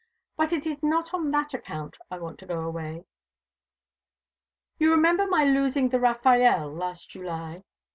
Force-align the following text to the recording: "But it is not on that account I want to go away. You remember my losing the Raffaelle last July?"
"But 0.35 0.51
it 0.51 0.65
is 0.65 0.81
not 0.81 1.13
on 1.13 1.29
that 1.29 1.53
account 1.53 1.99
I 2.09 2.17
want 2.17 2.39
to 2.39 2.47
go 2.47 2.61
away. 2.63 3.05
You 4.79 4.89
remember 4.89 5.27
my 5.27 5.43
losing 5.45 5.89
the 5.89 5.99
Raffaelle 5.99 6.73
last 6.73 7.11
July?" 7.11 7.63